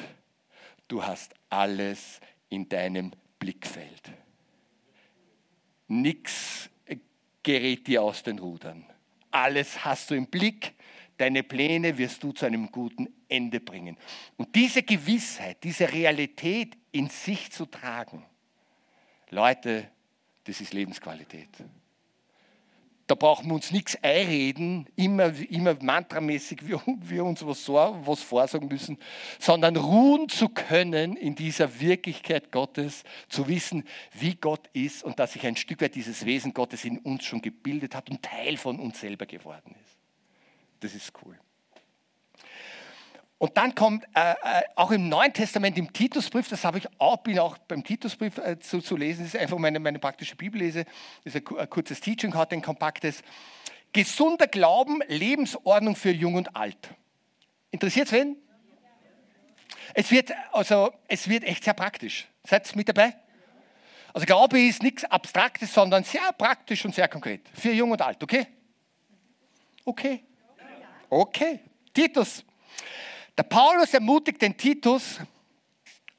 [0.88, 2.20] du hast alles
[2.50, 4.12] in deinem Blickfeld.
[5.88, 6.70] Nichts
[7.44, 8.86] gerät dir aus den Rudern.
[9.32, 10.74] Alles hast du im Blick.
[11.18, 13.98] Deine Pläne wirst du zu einem guten Ende bringen.
[14.36, 18.24] Und diese Gewissheit, diese Realität in sich zu tragen,
[19.30, 19.90] Leute,
[20.44, 21.50] das ist Lebensqualität.
[23.08, 28.68] Da brauchen wir uns nichts einreden, immer, immer mantramäßig wir, wir uns was, was vorsagen
[28.68, 28.98] müssen,
[29.40, 35.34] sondern ruhen zu können in dieser Wirklichkeit Gottes, zu wissen, wie Gott ist und dass
[35.34, 38.78] sich ein Stück weit dieses Wesen Gottes in uns schon gebildet hat und Teil von
[38.78, 39.98] uns selber geworden ist.
[40.82, 41.40] Das ist cool.
[43.40, 44.36] Und dann kommt äh, äh,
[44.76, 48.58] auch im Neuen Testament, im Titusbrief, das habe ich auch, bin auch beim Titusbrief äh,
[48.60, 50.86] zu, zu, lesen, das ist einfach meine, meine praktische Bibellese,
[51.24, 53.22] das ist ein, ein kurzes Teaching, hat ein kompaktes.
[53.94, 56.90] Gesunder Glauben, Lebensordnung für Jung und Alt.
[57.70, 58.38] Interessiert es wen?
[59.94, 62.28] Es wird, also, es wird echt sehr praktisch.
[62.44, 63.16] Seid ihr mit dabei?
[64.14, 67.42] Also Glaube ist nichts Abstraktes, sondern sehr praktisch und sehr konkret.
[67.54, 68.48] Für Jung und Alt, okay?
[69.86, 70.24] Okay.
[71.10, 71.60] Okay.
[71.94, 72.44] Titus
[73.38, 75.20] der Paulus ermutigt den Titus,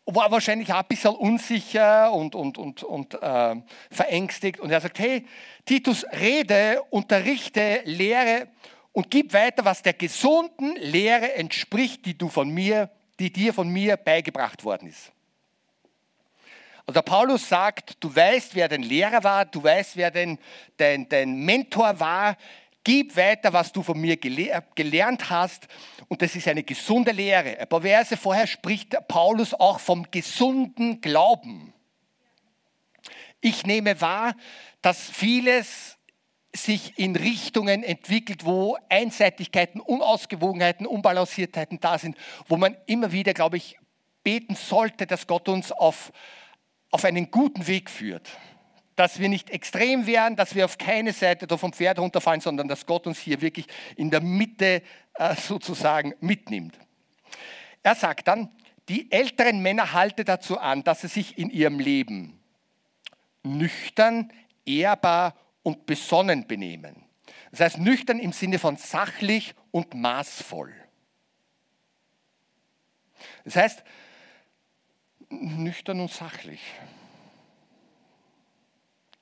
[0.05, 3.57] war wahrscheinlich auch ein bisschen unsicher und, und, und, und äh,
[3.91, 4.61] verängstigt.
[4.61, 5.27] Und er sagt, hey,
[5.67, 8.49] Titus, rede, unterrichte, lehre
[8.93, 13.69] und gib weiter, was der gesunden Lehre entspricht, die, du von mir, die dir von
[13.69, 15.13] mir beigebracht worden ist.
[16.89, 20.39] Der Paulus sagt, du weißt, wer dein Lehrer war, du weißt, wer dein,
[20.79, 22.39] dein, dein Mentor war,
[22.89, 25.69] Gib weiter, was du von mir gelernt hast.
[26.09, 27.59] Und das ist eine gesunde Lehre.
[27.61, 31.75] Ein paar Verse vorher spricht Paulus auch vom gesunden Glauben.
[33.43, 34.35] Ich nehme wahr,
[34.81, 35.99] dass vieles
[36.55, 43.59] sich in Richtungen entwickelt, wo Einseitigkeiten, Unausgewogenheiten, Unbalanciertheiten da sind, wo man immer wieder, glaube
[43.59, 43.77] ich,
[44.25, 46.11] beten sollte, dass Gott uns auf,
[46.91, 48.31] auf einen guten Weg führt
[48.99, 52.85] dass wir nicht extrem werden, dass wir auf keine Seite vom Pferd runterfallen, sondern dass
[52.85, 54.83] Gott uns hier wirklich in der Mitte
[55.15, 56.77] äh, sozusagen mitnimmt.
[57.85, 58.51] Er sagt dann,
[58.89, 62.41] die älteren Männer halte dazu an, dass sie sich in ihrem Leben
[63.45, 64.33] nüchtern,
[64.67, 67.05] ehrbar und besonnen benehmen.
[67.53, 70.75] Das heißt nüchtern im Sinne von sachlich und maßvoll.
[73.45, 73.85] Das heißt
[75.31, 76.61] nüchtern und sachlich.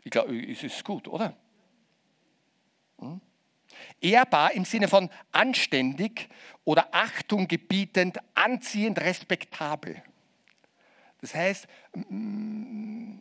[0.07, 1.37] Ich glaube, es ist gut, oder?
[3.01, 3.21] Hm?
[4.01, 6.29] Ehrbar im Sinne von anständig
[6.62, 10.01] oder Achtung gebietend, anziehend, respektabel.
[11.21, 11.66] Das heißt,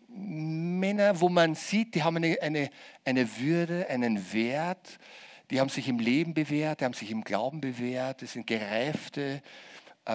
[0.07, 2.69] Männer, wo man sieht, die haben eine, eine,
[3.03, 4.99] eine Würde, einen Wert,
[5.49, 9.41] die haben sich im Leben bewährt, die haben sich im Glauben bewährt, das sind gereifte,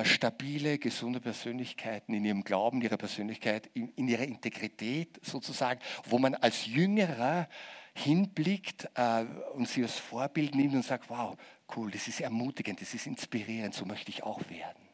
[0.04, 6.18] stabile, gesunde Persönlichkeiten in ihrem Glauben, in ihrer Persönlichkeit, in, in ihrer Integrität sozusagen, wo
[6.18, 7.48] man als Jüngerer
[7.94, 9.24] hinblickt äh,
[9.54, 11.36] und sie als Vorbild nimmt und sagt, wow,
[11.76, 14.88] cool, das ist ermutigend, das ist inspirierend, so möchte ich auch werden.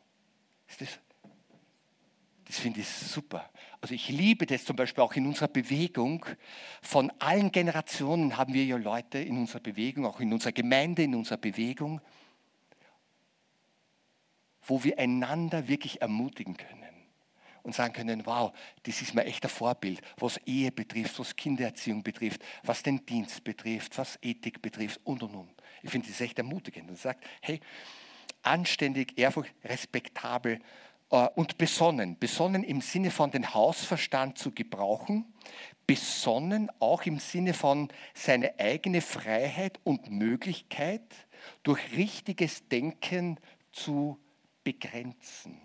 [0.68, 0.98] Ist das,
[2.46, 3.50] das finde ich super.
[3.80, 6.24] Also ich liebe das zum Beispiel auch in unserer Bewegung.
[6.80, 11.14] Von allen Generationen haben wir ja Leute in unserer Bewegung, auch in unserer Gemeinde, in
[11.14, 12.00] unserer Bewegung,
[14.66, 16.96] wo wir einander wirklich ermutigen können
[17.62, 18.52] und sagen können, wow,
[18.84, 23.42] das ist mir echt ein Vorbild, was Ehe betrifft, was Kindererziehung betrifft, was den Dienst
[23.42, 25.50] betrifft, was Ethik betrifft und und und.
[25.82, 27.60] Ich finde das echt ermutigend und sagt, hey,
[28.42, 30.60] anständig, ehrfurcht, respektabel
[31.10, 32.16] äh, und besonnen.
[32.18, 35.24] Besonnen im Sinne von den Hausverstand zu gebrauchen,
[35.86, 41.02] besonnen auch im Sinne von seine eigene Freiheit und Möglichkeit
[41.62, 43.38] durch richtiges Denken
[43.72, 44.18] zu
[44.66, 45.60] begrenzen.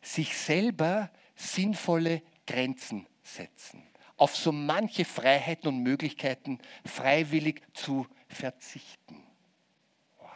[0.00, 3.82] Sich selber sinnvolle Grenzen setzen.
[4.16, 9.22] Auf so manche Freiheiten und Möglichkeiten freiwillig zu verzichten.
[10.18, 10.28] Wow.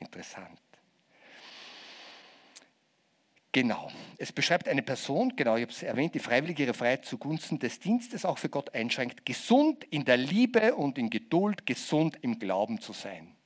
[0.00, 0.61] Interessant.
[3.52, 3.90] Genau.
[4.16, 7.78] Es beschreibt eine Person, genau, ich habe es erwähnt, die freiwillig ihre Freiheit zugunsten des
[7.78, 12.80] Dienstes auch für Gott einschränkt, gesund in der Liebe und in Geduld, gesund im Glauben
[12.80, 13.36] zu sein.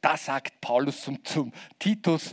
[0.00, 2.32] Da sagt Paulus zum, zum Titus,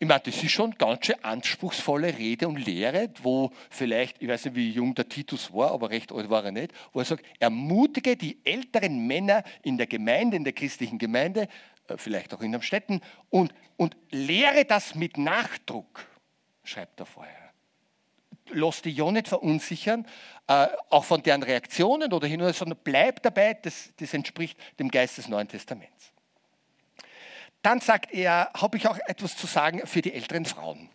[0.00, 4.46] ich meine, das ist schon ganz schön anspruchsvolle Rede und Lehre, wo vielleicht, ich weiß
[4.46, 7.24] nicht, wie jung der Titus war, aber recht alt war er nicht, wo er sagt,
[7.38, 11.48] ermutige die älteren Männer in der Gemeinde, in der christlichen Gemeinde,
[11.86, 16.09] äh, vielleicht auch in Amstetten, und, und lehre das mit Nachdruck,
[16.70, 17.50] schreibt er vorher.
[18.52, 20.06] Lass die ja nicht verunsichern,
[20.46, 25.18] äh, auch von deren Reaktionen oder hin sondern bleib dabei, das, das entspricht dem Geist
[25.18, 26.12] des Neuen Testaments.
[27.62, 30.88] Dann sagt er, habe ich auch etwas zu sagen für die älteren Frauen.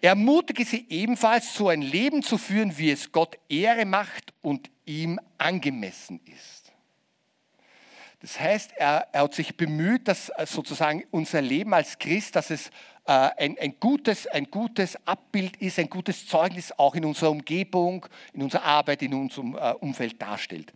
[0.00, 5.20] Ermutige sie ebenfalls, so ein Leben zu führen, wie es Gott Ehre macht und ihm
[5.38, 6.61] angemessen ist.
[8.22, 12.50] Das heißt, er, er hat sich bemüht, dass äh, sozusagen unser Leben als Christ, dass
[12.50, 12.68] es
[13.04, 18.06] äh, ein, ein, gutes, ein gutes Abbild ist, ein gutes Zeugnis auch in unserer Umgebung,
[18.32, 20.72] in unserer Arbeit, in unserem äh, Umfeld darstellt.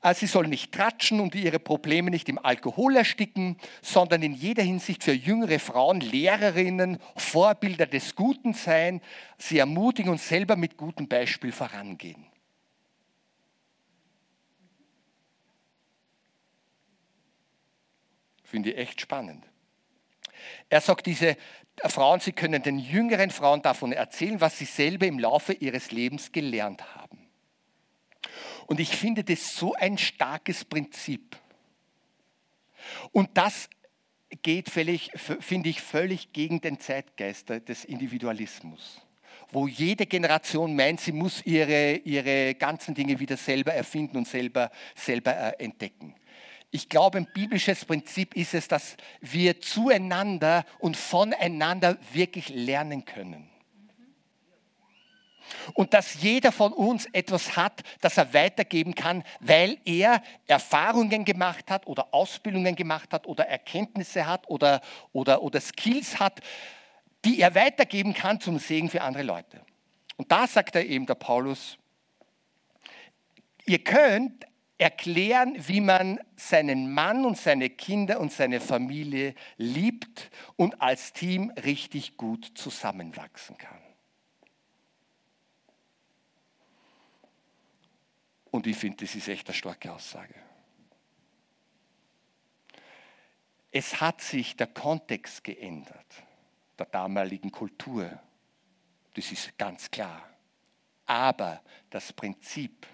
[0.00, 4.62] Äh, sie soll nicht tratschen und ihre Probleme nicht im Alkohol ersticken, sondern in jeder
[4.62, 9.00] Hinsicht für jüngere Frauen Lehrerinnen, Vorbilder des Guten sein,
[9.38, 12.29] sie ermutigen und selber mit gutem Beispiel vorangehen.
[18.50, 19.44] Finde ich echt spannend.
[20.68, 21.36] Er sagt, diese
[21.84, 26.32] Frauen, sie können den jüngeren Frauen davon erzählen, was sie selber im Laufe ihres Lebens
[26.32, 27.28] gelernt haben.
[28.66, 31.36] Und ich finde das so ein starkes Prinzip.
[33.12, 33.70] Und das
[34.42, 39.00] geht, völlig, finde ich, völlig gegen den Zeitgeist des Individualismus,
[39.52, 44.72] wo jede Generation meint, sie muss ihre, ihre ganzen Dinge wieder selber erfinden und selber,
[44.96, 46.16] selber äh, entdecken.
[46.70, 53.50] Ich glaube, ein biblisches Prinzip ist es, dass wir zueinander und voneinander wirklich lernen können.
[55.74, 61.70] Und dass jeder von uns etwas hat, das er weitergeben kann, weil er Erfahrungen gemacht
[61.70, 64.80] hat oder Ausbildungen gemacht hat oder Erkenntnisse hat oder,
[65.12, 66.40] oder, oder Skills hat,
[67.24, 69.60] die er weitergeben kann zum Segen für andere Leute.
[70.16, 71.78] Und da sagt er eben, der Paulus,
[73.66, 74.46] ihr könnt
[74.80, 81.50] erklären, wie man seinen Mann und seine Kinder und seine Familie liebt und als Team
[81.50, 83.78] richtig gut zusammenwachsen kann.
[88.50, 90.34] Und ich finde, das ist echt eine starke Aussage.
[93.70, 96.24] Es hat sich der Kontext geändert,
[96.78, 98.18] der damaligen Kultur.
[99.12, 100.26] Das ist ganz klar.
[101.04, 102.86] Aber das Prinzip,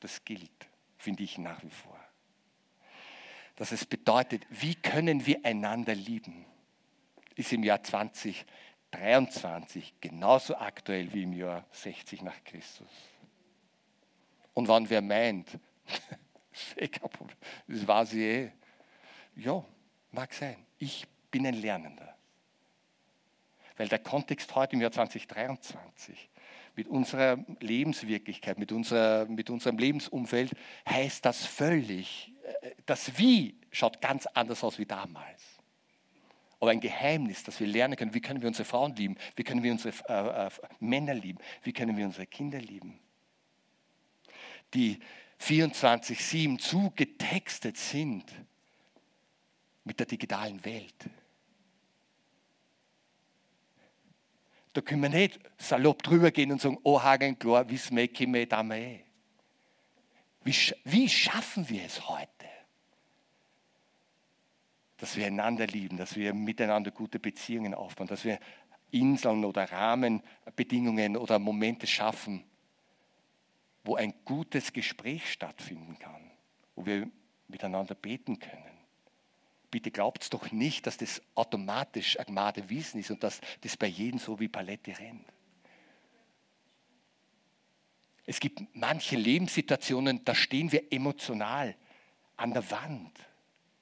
[0.00, 1.96] das gilt, finde ich nach wie vor.
[3.56, 6.46] Dass es bedeutet, wie können wir einander lieben,
[7.34, 12.90] ist im Jahr 2023 genauso aktuell wie im Jahr 60 nach Christus.
[14.54, 15.50] Und wann wer meint,
[16.76, 18.50] das war sie eh.
[19.36, 19.64] Ja,
[20.10, 20.66] mag sein.
[20.78, 22.16] Ich bin ein Lernender.
[23.76, 26.28] Weil der Kontext heute im Jahr 2023
[26.78, 30.52] mit unserer Lebenswirklichkeit, mit, unserer, mit unserem Lebensumfeld
[30.88, 35.42] heißt das völlig, äh, das Wie schaut ganz anders aus wie damals.
[36.60, 39.62] Aber ein Geheimnis, dass wir lernen können, wie können wir unsere Frauen lieben, wie können
[39.62, 42.98] wir unsere äh, äh, Männer lieben, wie können wir unsere Kinder lieben
[44.74, 44.98] die
[45.40, 48.24] 24-7 zugetextet sind
[49.84, 51.08] mit der digitalen Welt.
[54.72, 58.46] Da können wir nicht salopp drüber gehen und sagen, oh Hagen, klar, wie smecke me
[58.46, 59.00] dame.
[60.44, 60.54] Wie,
[60.84, 62.28] wie schaffen wir es heute?
[64.98, 68.38] Dass wir einander lieben, dass wir miteinander gute Beziehungen aufbauen, dass wir
[68.90, 72.44] Inseln oder Rahmenbedingungen oder Momente schaffen,
[73.84, 76.30] wo ein gutes Gespräch stattfinden kann,
[76.74, 77.08] wo wir
[77.48, 78.67] miteinander beten können.
[79.70, 84.18] Bitte glaubt doch nicht, dass das automatisch Agmade Wissen ist und dass das bei jedem
[84.18, 85.26] so wie Palette rennt.
[88.24, 91.74] Es gibt manche Lebenssituationen, da stehen wir emotional
[92.36, 93.18] an der Wand,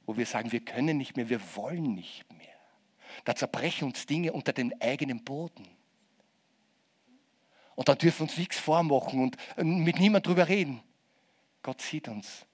[0.06, 2.46] wo wir sagen, wir können nicht mehr, wir wollen nicht mehr.
[3.24, 5.66] Da zerbrechen uns Dinge unter dem eigenen Boden.
[7.74, 10.80] Und dann dürfen wir uns nichts vormachen und mit niemand drüber reden.
[11.62, 12.46] Gott sieht uns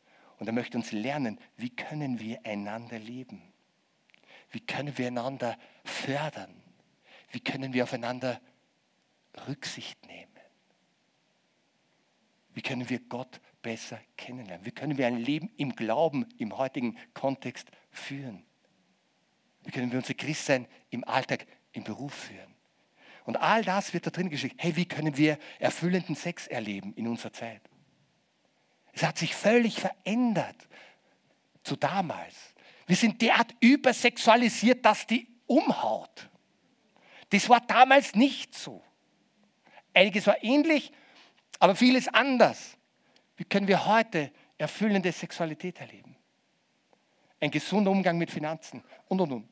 [0.43, 3.41] und er möchte uns lernen, wie können wir einander lieben?
[4.51, 6.53] Wie können wir einander fördern?
[7.31, 8.41] Wie können wir aufeinander
[9.47, 10.33] Rücksicht nehmen?
[12.55, 14.67] Wie können wir Gott besser kennenlernen?
[14.67, 18.43] Wie können wir ein Leben im Glauben im heutigen Kontext führen?
[19.63, 22.53] Wie können wir unser Christsein im Alltag, im Beruf führen?
[23.27, 24.57] Und all das wird da drin geschrieben.
[24.59, 27.63] Hey, wie können wir erfüllenden Sex erleben in unserer Zeit?
[28.93, 30.57] Es hat sich völlig verändert
[31.65, 32.35] zu damals.
[32.87, 36.29] Wir sind derart übersexualisiert, dass die umhaut.
[37.31, 38.83] Das war damals nicht so.
[39.95, 40.93] Einiges war ähnlich,
[41.59, 42.77] aber vieles anders.
[43.37, 46.17] Wie können wir heute erfüllende Sexualität erleben,
[47.41, 49.49] ein gesunder Umgang mit Finanzen und, und, und.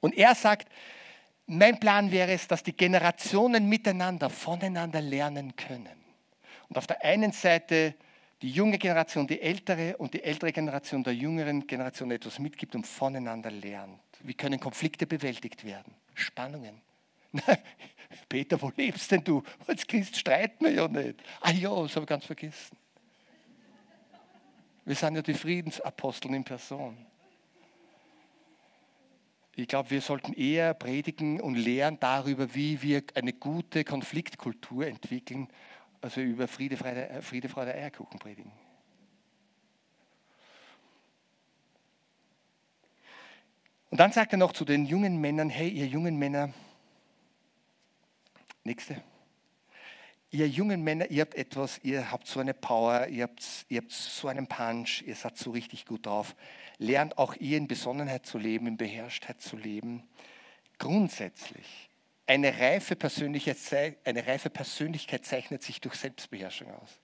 [0.00, 0.68] Und er sagt,
[1.46, 6.05] mein Plan wäre es, dass die Generationen miteinander, voneinander lernen können.
[6.68, 7.94] Und auf der einen Seite
[8.42, 12.86] die junge Generation, die ältere und die ältere Generation der jüngeren Generation etwas mitgibt und
[12.86, 14.00] voneinander lernt.
[14.20, 15.94] Wie können Konflikte bewältigt werden?
[16.14, 16.80] Spannungen.
[18.28, 19.42] Peter, wo lebst denn du?
[19.66, 21.22] Als Christ streiten wir ja nicht.
[21.40, 22.76] Ah ja, das habe ich ganz vergessen.
[24.84, 26.96] Wir sind ja die Friedensaposteln in Person.
[29.56, 35.48] Ich glaube, wir sollten eher predigen und lehren darüber, wie wir eine gute Konfliktkultur entwickeln,
[36.00, 38.52] also über Friede, Freude, äh, Friede, Freude, Eierkuchen predigen.
[43.90, 46.52] Und dann sagt er noch zu den jungen Männern, hey, ihr jungen Männer,
[48.64, 49.02] nächste,
[50.30, 53.92] ihr jungen Männer, ihr habt etwas, ihr habt so eine Power, ihr habt, ihr habt
[53.92, 56.34] so einen Punch, ihr seid so richtig gut drauf.
[56.78, 60.02] Lernt auch ihr in Besonnenheit zu leben, in Beherrschtheit zu leben.
[60.78, 61.88] Grundsätzlich
[62.26, 67.00] eine reife, Persönlichkeit, eine reife Persönlichkeit zeichnet sich durch Selbstbeherrschung aus.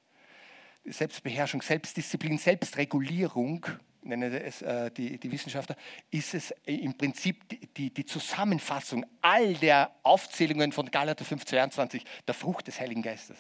[0.85, 3.65] Selbstbeherrschung, Selbstdisziplin, Selbstregulierung,
[4.03, 5.77] nennen es äh, die, die, Wissenschaftler,
[6.11, 12.67] ist es im Prinzip die, die, Zusammenfassung all der Aufzählungen von Galater 5,22, der Frucht
[12.67, 13.39] des Heiligen Geistes.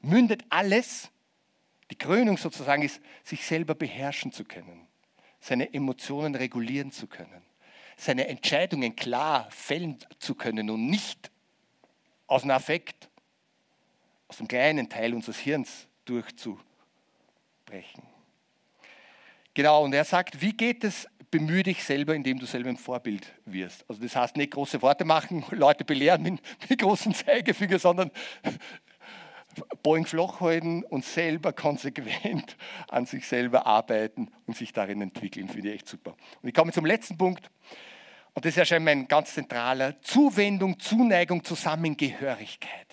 [0.00, 1.10] Mündet alles,
[1.92, 4.88] die Krönung sozusagen ist, sich selber beherrschen zu können,
[5.38, 7.53] seine Emotionen regulieren zu können
[7.96, 11.30] seine Entscheidungen klar fällen zu können und nicht
[12.26, 13.08] aus einem Affekt,
[14.28, 16.64] aus dem kleinen Teil unseres Hirns durchzubrechen.
[19.54, 23.32] Genau, und er sagt, wie geht es, bemühe dich selber, indem du selber ein Vorbild
[23.44, 23.84] wirst.
[23.88, 28.10] Also das heißt nicht große Worte machen, Leute belehren mit, mit großen Zeigefinger, sondern
[29.82, 32.56] Boeing flach halten und selber konsequent
[32.88, 36.16] an sich selber arbeiten und sich darin entwickeln, finde ich echt super.
[36.42, 37.50] Und ich komme zum letzten Punkt.
[38.34, 40.00] Und das ist ja schon mein ganz zentraler.
[40.02, 42.88] Zuwendung, Zuneigung, Zusammengehörigkeit.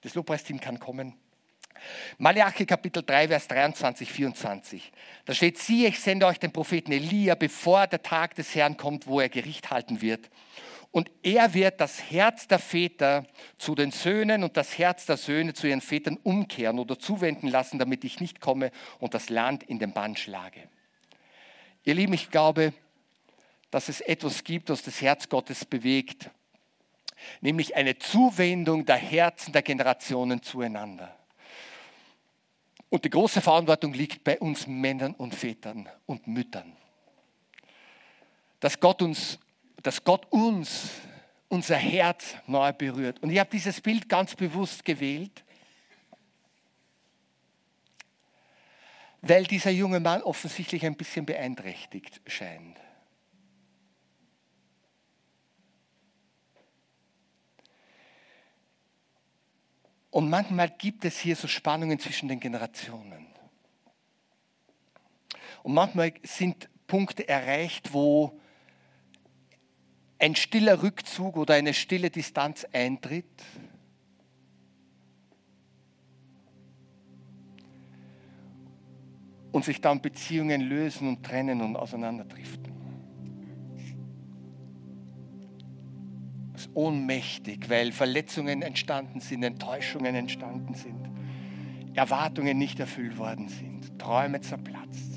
[0.00, 1.14] Das Lobpreisteam kann kommen.
[2.18, 4.92] Malachi Kapitel 3, Vers 23, 24.
[5.24, 9.06] Da steht, siehe, ich sende euch den Propheten Elia, bevor der Tag des Herrn kommt,
[9.06, 10.30] wo er Gericht halten wird.
[10.92, 13.26] Und er wird das Herz der Väter
[13.56, 17.78] zu den Söhnen und das Herz der Söhne zu ihren Vätern umkehren oder zuwenden lassen,
[17.78, 18.70] damit ich nicht komme
[19.00, 20.68] und das Land in den Bann schlage.
[21.84, 22.74] Ihr Lieben, ich glaube,
[23.70, 26.28] dass es etwas gibt, was das Herz Gottes bewegt,
[27.40, 31.16] nämlich eine Zuwendung der Herzen der Generationen zueinander.
[32.90, 36.76] Und die große Verantwortung liegt bei uns Männern und Vätern und Müttern.
[38.60, 39.38] Dass Gott uns
[39.82, 40.90] dass Gott uns,
[41.48, 43.22] unser Herz neu berührt.
[43.22, 45.44] Und ich habe dieses Bild ganz bewusst gewählt,
[49.20, 52.78] weil dieser junge Mann offensichtlich ein bisschen beeinträchtigt scheint.
[60.10, 63.26] Und manchmal gibt es hier so Spannungen zwischen den Generationen.
[65.62, 68.38] Und manchmal sind Punkte erreicht, wo
[70.22, 73.26] ein stiller Rückzug oder eine stille Distanz eintritt.
[79.50, 82.72] Und sich dann Beziehungen lösen und trennen und auseinanderdriften.
[86.52, 91.10] Das ist ohnmächtig, weil Verletzungen entstanden sind, Enttäuschungen entstanden sind,
[91.94, 95.11] Erwartungen nicht erfüllt worden sind, Träume zerplatzt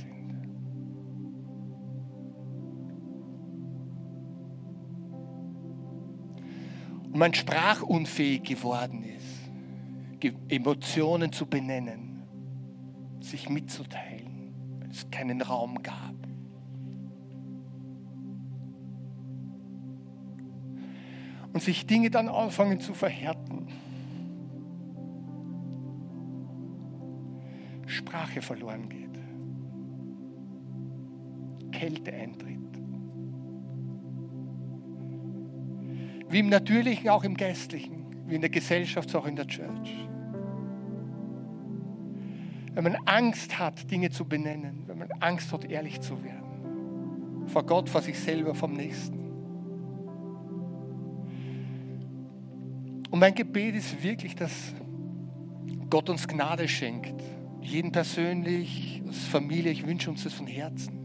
[7.16, 9.50] und man sprachunfähig geworden ist,
[10.50, 12.24] Emotionen zu benennen,
[13.22, 16.14] sich mitzuteilen, weil es keinen Raum gab.
[21.54, 23.70] Und sich Dinge dann anfangen zu verhärten.
[27.86, 29.18] Sprache verloren geht.
[31.72, 32.65] Kälte eintritt.
[36.36, 38.28] Wie im Natürlichen, auch im Geistlichen.
[38.28, 40.06] Wie in der Gesellschaft, auch in der Church.
[42.74, 47.48] Wenn man Angst hat, Dinge zu benennen, wenn man Angst hat, ehrlich zu werden.
[47.48, 49.18] Vor Gott, vor sich selber, vom Nächsten.
[53.12, 54.74] Und mein Gebet ist wirklich, dass
[55.90, 57.24] Gott uns Gnade schenkt.
[57.62, 61.00] Jeden persönlich, als Familie, ich wünsche uns das von Herzen.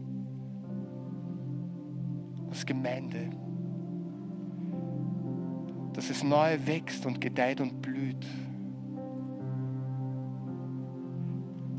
[2.49, 3.29] Als Gemeinde
[6.11, 8.25] es neu wächst und gedeiht und blüht.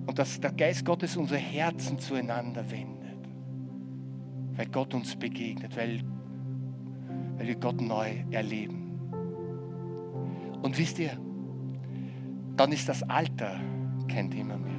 [0.07, 3.29] Und dass der Geist Gottes unsere Herzen zueinander wendet.
[4.57, 6.03] Weil Gott uns begegnet, weil,
[7.37, 8.83] weil wir Gott neu erleben.
[10.63, 11.17] Und wisst ihr,
[12.57, 13.61] dann ist das Alter
[14.09, 14.73] kein Thema mehr.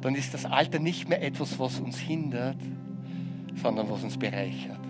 [0.00, 2.56] Dann ist das Alter nicht mehr etwas, was uns hindert,
[3.62, 4.80] sondern was uns bereichert.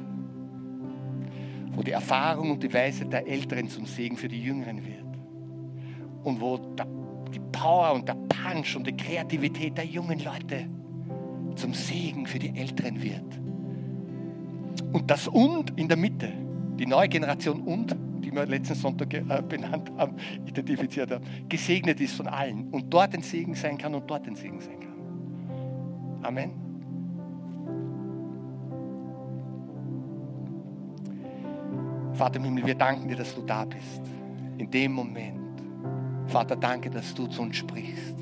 [1.74, 5.02] Wo die Erfahrung und die Weisheit der Älteren zum Segen für die Jüngeren wird.
[6.24, 10.68] Und wo die Power und der Punch und die Kreativität der jungen Leute
[11.54, 13.40] zum Segen für die Älteren wird.
[14.92, 16.32] Und das Und in der Mitte,
[16.78, 20.16] die neue Generation Und, die wir letzten Sonntag äh, benannt haben,
[20.46, 24.36] identifiziert haben, gesegnet ist von allen und dort ein Segen sein kann und dort ein
[24.36, 26.24] Segen sein kann.
[26.24, 26.61] Amen.
[32.22, 34.00] Vater im Himmel, wir danken dir, dass du da bist.
[34.56, 35.60] In dem Moment.
[36.28, 38.14] Vater, danke, dass du zu uns sprichst.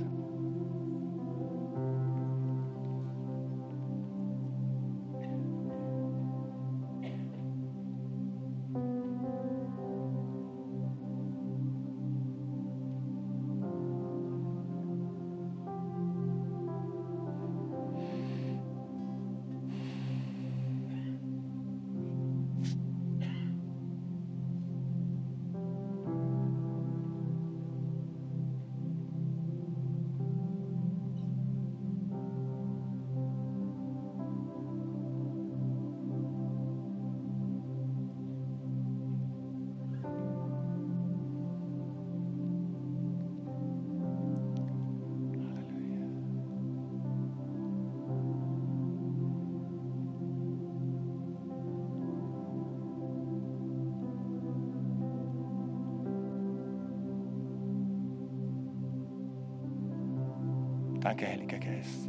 [61.11, 62.09] Danke, Heiliger Geist,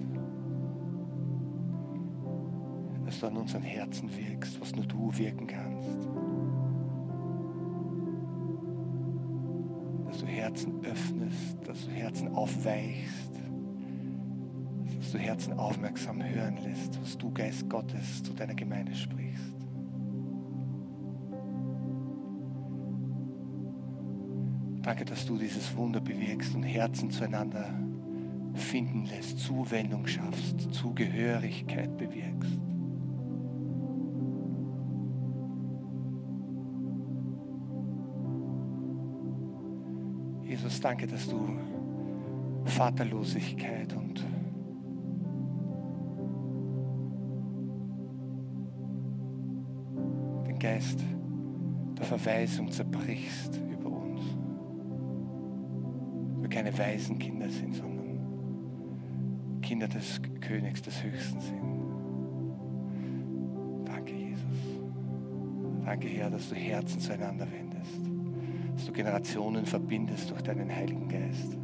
[3.03, 6.07] dass du an unseren Herzen wirkst, was nur du wirken kannst.
[10.05, 13.31] Dass du Herzen öffnest, dass du Herzen aufweichst,
[14.99, 19.55] dass du Herzen aufmerksam hören lässt, was du, Geist Gottes, zu deiner Gemeinde sprichst.
[24.83, 27.73] Danke, dass du dieses Wunder bewirkst und Herzen zueinander
[28.71, 32.57] finden lässt, Zuwendung schaffst, Zugehörigkeit bewirkst.
[40.45, 41.49] Jesus, danke, dass du
[42.63, 44.25] Vaterlosigkeit und
[50.47, 51.03] den Geist
[51.97, 54.21] der Verweisung zerbrichst über uns.
[56.39, 57.90] Wir keine Waisenkinder sind, sondern
[59.81, 61.59] Kinder des Königs, des Höchsten sind.
[63.83, 64.79] Danke, Jesus.
[65.83, 67.99] Danke, Herr, dass du Herzen zueinander wendest,
[68.75, 71.57] dass du Generationen verbindest durch deinen Heiligen Geist,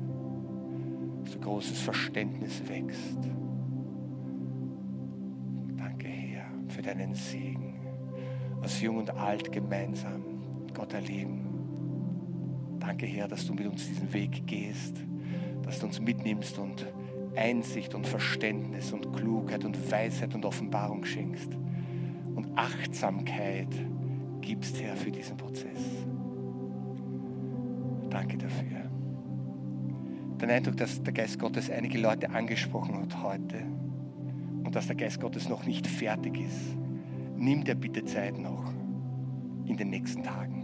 [1.23, 3.19] dass du großes Verständnis wächst.
[5.75, 7.75] Danke, Herr, für deinen Segen,
[8.61, 10.23] was jung und alt gemeinsam
[10.73, 11.45] Gott erleben.
[12.79, 14.95] Danke, Herr, dass du mit uns diesen Weg gehst,
[15.61, 16.87] dass du uns mitnimmst und
[17.37, 21.55] Einsicht und Verständnis und Klugheit und Weisheit und Offenbarung schenkst
[22.35, 23.69] und Achtsamkeit
[24.41, 26.05] gibst, Herr, für diesen Prozess.
[28.09, 28.89] Danke dafür.
[30.41, 33.63] Den Eindruck, dass der Geist Gottes einige Leute angesprochen hat heute
[34.63, 36.77] und dass der Geist Gottes noch nicht fertig ist,
[37.35, 38.71] nimm dir bitte Zeit noch
[39.65, 40.56] in den nächsten Tagen.